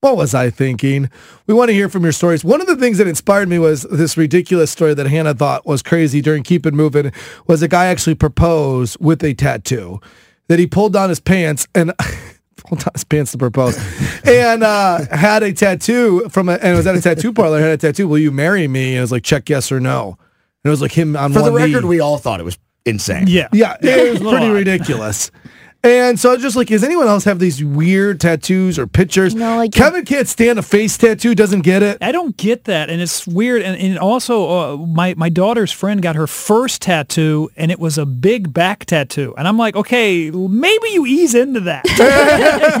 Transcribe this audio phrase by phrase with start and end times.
[0.00, 1.08] what was I thinking?
[1.46, 2.44] We want to hear from your stories.
[2.44, 5.82] One of the things that inspired me was this ridiculous story that Hannah thought was
[5.82, 7.12] crazy during Keep It Moving
[7.46, 10.00] was a guy actually proposed with a tattoo
[10.48, 11.92] that he pulled down his pants and
[12.56, 13.76] pulled down his pants to propose
[14.24, 17.70] and uh, had a tattoo from a, and it was at a tattoo parlor, had
[17.70, 18.90] a tattoo, will you marry me?
[18.90, 20.18] And it was like, check yes or no.
[20.66, 21.88] And it was like him on For the record, knee.
[21.90, 23.26] we all thought it was insane.
[23.28, 23.46] Yeah.
[23.52, 25.30] Yeah, it was pretty ridiculous.
[25.84, 29.36] And so I was just like, does anyone else have these weird tattoos or pictures?
[29.36, 31.98] No, like- Kevin can't stand a face tattoo, doesn't get it.
[32.00, 33.62] I don't get that, and it's weird.
[33.62, 37.98] And, and also, uh, my my daughter's friend got her first tattoo, and it was
[37.98, 39.32] a big back tattoo.
[39.38, 41.84] And I'm like, okay, maybe you ease into that.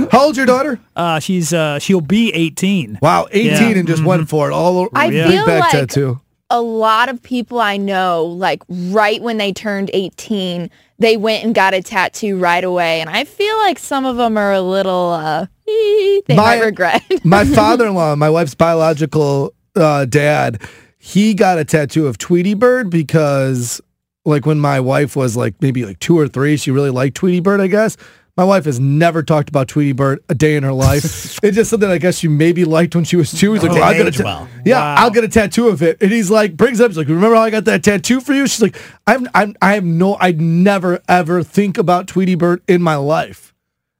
[0.00, 0.08] know?
[0.10, 0.80] How old's your daughter?
[0.96, 2.98] Uh, she's uh, she'll be 18.
[3.00, 3.78] Wow, 18 Yeah.
[3.78, 4.52] and just went for it.
[4.52, 6.19] All over I big feel back like tattoo.
[6.50, 10.68] A lot of people I know, like right when they turned 18,
[10.98, 13.00] they went and got a tattoo right away.
[13.00, 17.02] And I feel like some of them are a little, uh, they My- might regret.
[17.24, 20.60] my father-in-law, my wife's biological uh, dad,
[20.98, 23.80] he got a tattoo of Tweety Bird because,
[24.24, 27.40] like, when my wife was like maybe like two or three, she really liked Tweety
[27.40, 27.60] Bird.
[27.60, 27.96] I guess
[28.40, 31.04] my wife has never talked about Tweety Bird a day in her life.
[31.44, 33.52] it's just something I guess she maybe liked when she was two.
[33.52, 34.48] He's like, well, I'll it get a ta- well.
[34.64, 34.94] yeah, Wow.
[34.96, 35.98] I'll get a tattoo of it.
[36.00, 36.88] And he's like, brings it up.
[36.88, 38.46] He's like, remember how I got that tattoo for you?
[38.46, 42.80] She's like, I'm, I'm, I have no, I'd never ever think about Tweety Bird in
[42.80, 43.54] my life.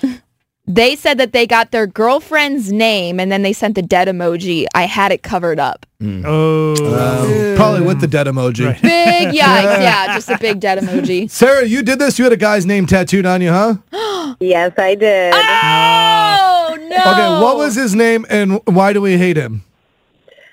[0.66, 4.64] They said that they got their girlfriend's name and then they sent the dead emoji.
[4.74, 5.84] I had it covered up.
[6.02, 8.66] Oh, Um, probably with the dead emoji.
[8.66, 8.80] Right.
[8.82, 9.36] Big yikes.
[9.42, 11.30] yeah, just a big dead emoji.
[11.30, 12.18] Sarah, you did this?
[12.18, 13.76] You had a guy's name tattooed on you, huh?
[14.40, 15.32] Yes, I did.
[15.34, 16.96] Oh, no.
[16.96, 19.62] Okay, what was his name and why do we hate him?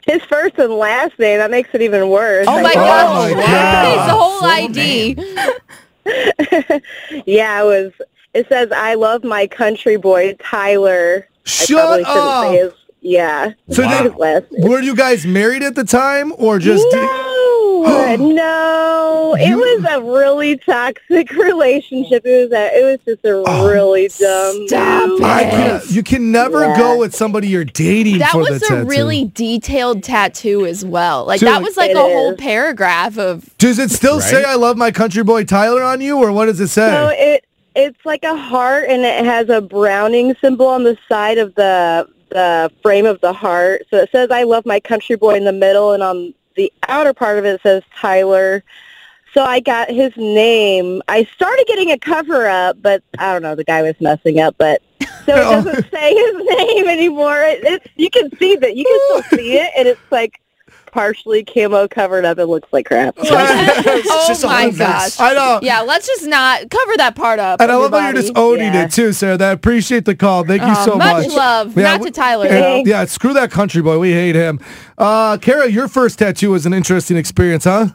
[0.05, 2.45] His first and last name, that makes it even worse.
[2.47, 3.33] Oh, my I God.
[3.33, 3.39] my
[3.95, 5.15] It's the whole ID.
[7.25, 7.91] yeah, it was.
[8.33, 12.43] It says, "I love my country boy Tyler." Shut I up.
[12.47, 12.73] say his.
[13.03, 13.51] Yeah.
[13.71, 19.55] So his they- Were you guys married at the time or just no, no, it
[19.55, 22.21] was a really toxic relationship.
[22.25, 24.67] It was a, it was just a oh, really dumb.
[24.67, 25.23] Stop it.
[25.23, 26.77] I can, you can never Yeah.
[26.77, 28.85] go with somebody you're dating That for was the a tattoo.
[28.87, 31.25] really detailed tattoo as well.
[31.25, 34.55] Like Dude, that was like it a whole paragraph of Does it still say "I
[34.55, 36.91] love my country boy Tyler" on you, or what does it say?
[36.91, 37.45] So it
[37.75, 42.07] it's like a heart, and it has a Browning symbol on the side of the
[42.29, 43.83] the frame of the heart.
[43.89, 47.13] So it says "I love my country boy" in the middle, and on the outer
[47.13, 48.63] part of it, it says Tyler.
[49.33, 51.01] So I got his name.
[51.07, 53.55] I started getting a cover up, but I don't know.
[53.55, 55.05] The guy was messing up, but so
[55.37, 55.51] it Oh.
[55.63, 57.39] doesn't say his name anymore.
[57.41, 58.75] It, it, you can see that.
[58.75, 60.41] You can still see it, and it's like
[60.91, 62.37] partially camo covered up.
[62.37, 63.15] It looks like crap.
[63.19, 65.17] oh just a my whole mess.
[65.17, 65.19] gosh.
[65.19, 65.59] I know.
[65.61, 67.61] Yeah, let's just not cover that part up.
[67.61, 68.85] And I love how you're just owning Yeah.
[68.85, 69.37] it too, Sarah.
[69.41, 70.43] I appreciate the call.
[70.43, 71.35] Thank you Uh, so much much.
[71.35, 71.77] love.
[71.77, 73.99] Yeah, Not we- to Tyler Yeah, yeah, screw that country boy.
[73.99, 74.59] We hate him.
[74.97, 77.87] Uh, Kara, your first tattoo was an interesting experience, huh?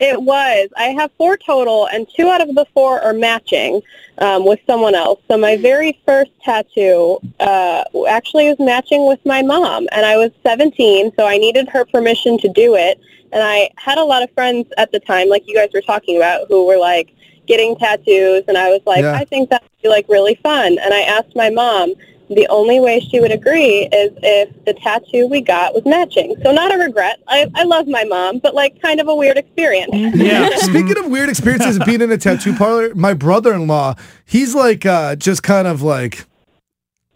[0.00, 0.68] It was.
[0.76, 3.82] I have four total, and two out of the four are matching
[4.18, 5.20] um, with someone else.
[5.26, 10.30] So my very first tattoo uh, actually was matching with my mom, and I was
[10.44, 13.00] 17, so I needed her permission to do it.
[13.32, 16.16] And I had a lot of friends at the time, like you guys were talking
[16.16, 17.12] about, who were like
[17.46, 19.14] getting tattoos, and I was like, Yeah.
[19.14, 20.78] I think that would be like really fun.
[20.78, 21.94] And I asked my mom.
[22.28, 26.36] The only way she would agree is if the tattoo we got was matching.
[26.42, 27.20] So not a regret.
[27.26, 29.90] I, I love my mom, but like kind of a weird experience.
[29.94, 30.50] Yeah.
[30.56, 33.94] Speaking of weird experiences of being in a tattoo parlor, my brother-in-law,
[34.24, 36.26] he's like uh, just kind of like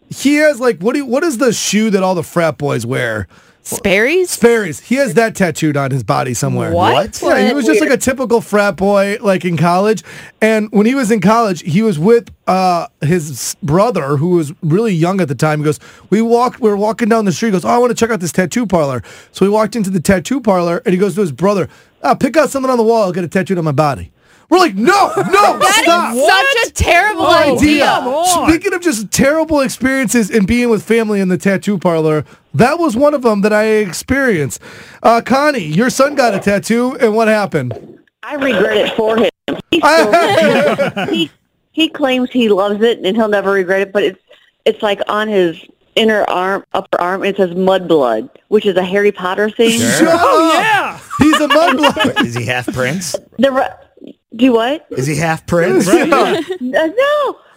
[0.09, 2.85] he has like what do you, what is the shoe that all the frat boys
[2.85, 3.27] wear?
[3.63, 4.29] Sperry's?
[4.29, 4.81] Sperry's.
[4.81, 6.71] He has that tattooed on his body somewhere.
[6.71, 7.21] What?
[7.21, 10.03] Yeah, he was just like a typical frat boy, like in college.
[10.41, 14.93] And when he was in college, he was with uh, his brother, who was really
[14.93, 15.59] young at the time.
[15.59, 15.79] He goes,
[16.09, 16.59] "We walked.
[16.59, 17.49] We were walking down the street.
[17.49, 19.01] He goes, oh, I want to check out this tattoo parlor."
[19.31, 21.69] So we walked into the tattoo parlor, and he goes to his brother,
[22.03, 23.03] oh, "Pick out something on the wall.
[23.03, 24.12] I'll get a tattooed on my body."
[24.53, 27.89] We're like, "No, no, That stop." is such a terrible idea.
[27.89, 28.23] idea.
[28.47, 32.23] Speaking of just terrible experiences and being with family in the tattoo parlor,
[32.53, 34.61] that was one of them that I experienced.
[35.01, 37.99] Uh, Connie, your son got a tattoo, and what happened?
[38.21, 39.29] I regret it for him.
[39.71, 41.31] He, still, he
[41.71, 44.19] he claims he loves it and he'll never regret it, but it's
[44.65, 45.59] it's like on his
[45.95, 47.23] inner arm, upper arm.
[47.23, 49.79] It says Mudblood, which is a Harry Potter thing.
[49.79, 50.19] Shut up.
[50.23, 50.99] Oh, Yeah.
[51.19, 52.23] He's a mudblood.
[52.25, 53.15] Is he half prince?
[53.39, 53.69] The re-
[54.35, 54.85] do what?
[54.91, 55.87] Is he half prince?
[55.93, 56.93] Uh, no, And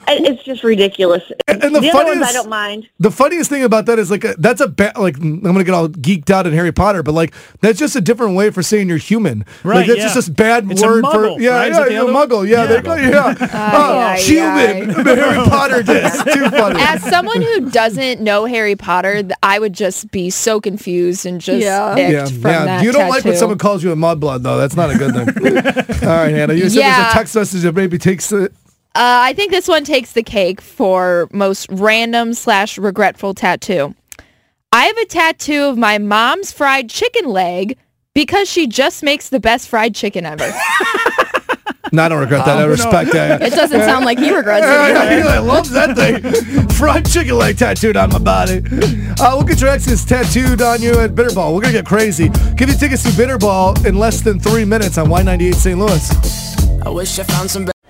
[0.09, 1.23] it's just ridiculous.
[1.49, 2.89] And- and the other ones I funniest- don't mind.
[3.01, 5.65] The funniest thing about that is like a, that's a ba- like mm, I'm gonna
[5.65, 8.63] get all geeked out in Harry Potter, but like that's just a different way for
[8.63, 9.45] saying you're human.
[9.65, 10.05] Right, Like that's yeah.
[10.05, 11.71] just this bad It's a word muggle, for yeah right?
[11.71, 12.67] Is yeah that the you're a muggle yeah, Yeah.
[12.67, 16.81] they go yeah oh, Ay, ay, human the Harry Potter disc too funny.
[16.81, 21.63] As someone who doesn't know Harry Potter, I would just be so confused and just
[21.65, 21.97] Yeah.
[21.97, 22.65] icked yeah, from yeah.
[22.67, 24.57] that You don't like when someone calls you a mudblood though.
[24.59, 25.47] That's not a good thing.
[26.09, 26.55] all right, Hannah.
[26.55, 27.11] You said there's Yeah.
[27.11, 28.51] a text message that maybe takes the.
[28.97, 33.95] Uh, I think this one takes the cake for most random slash regretful tattoo.
[34.73, 37.77] I have a tattoo of my mom's fried chicken leg
[38.15, 40.51] because she just makes the best fried chicken ever.
[41.93, 42.59] No, I don't regret that.
[42.59, 43.41] I respect that.
[43.43, 45.19] It doesn't sound like he regrets Yeah, it.
[45.21, 46.69] yeah, I love that thing.
[46.71, 48.61] Fried chicken leg tattooed on my body.
[49.21, 51.55] Uh, we'll get your exes tattooed on you at Bitterball.
[51.55, 52.29] We're going to get crazy.
[52.57, 55.79] Give you tickets to Bitterball in less than three minutes on Y98 St.
[55.79, 56.83] Louis.
[56.85, 57.69] I wish I found some.